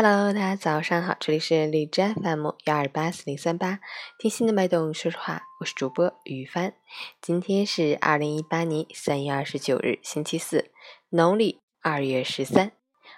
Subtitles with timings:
[0.00, 3.80] Hello，大家早上好，这里是荔枝 FM 幺二八四零三八，
[4.16, 6.72] 听心的脉动说说话，我是主播于帆。
[7.20, 10.70] 今天是二零一八年三月二十九日，星期四，
[11.08, 12.70] 农历二月十三。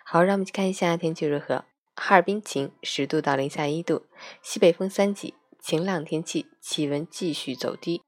[0.07, 1.67] 好，让我们去看一下天气如何。
[1.97, 4.07] 哈尔滨晴，十度到零下一度，
[4.41, 8.01] 西北风三级，晴朗天气，气温继续走低，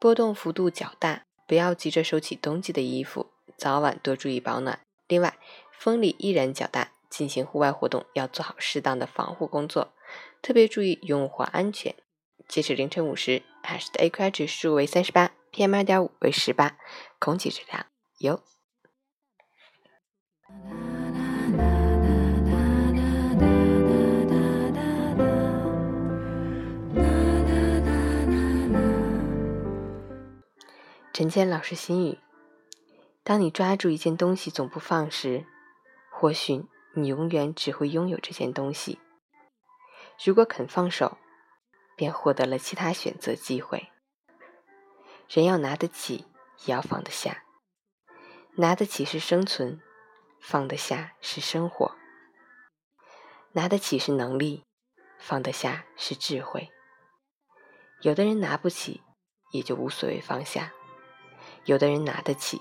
[0.00, 3.26] 波动幅度较大，不要急着收起冬季的衣服，
[3.58, 4.80] 早晚多注意保暖。
[5.08, 5.36] 另外，
[5.70, 6.92] 风力依然较大。
[7.12, 9.92] 进行户外活动要做好适当的防护工作，
[10.40, 11.94] 特别注意用火安全。
[12.48, 16.78] 截止凌晨五时，海市的 AQI 指数为三十八，PM 二点五为十八，
[17.18, 17.84] 空气质量
[18.20, 18.40] 优。
[31.12, 32.18] 陈谦老师心语：
[33.22, 35.44] 当你抓住一件东西总不放时，
[36.10, 36.64] 或许。
[36.94, 39.00] 你永远只会拥有这件东西。
[40.24, 41.18] 如果肯放手，
[41.96, 43.90] 便获得了其他选择机会。
[45.28, 46.26] 人要拿得起，
[46.64, 47.44] 也要放得下。
[48.56, 49.80] 拿得起是生存，
[50.40, 51.96] 放得下是生活。
[53.52, 54.64] 拿得起是能力，
[55.18, 56.70] 放得下是智慧。
[58.00, 59.02] 有的人拿不起，
[59.52, 60.72] 也就无所谓放下；
[61.64, 62.60] 有的人拿得起，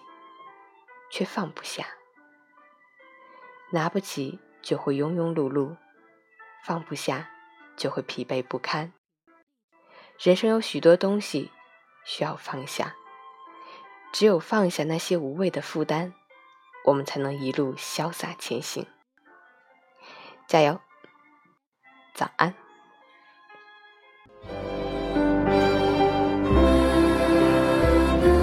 [1.12, 1.86] 却放不下。
[3.74, 5.78] 拿不起就会庸庸碌碌，
[6.66, 7.30] 放不下
[7.78, 8.94] 就会疲惫不堪。
[10.20, 11.52] 人生有许多东西
[12.06, 12.96] 需要放下，
[14.12, 16.14] 只有放下那些无谓的负担，
[16.86, 18.86] 我们才能一路潇洒前行。
[20.48, 20.82] 加油，
[22.14, 22.54] 早安。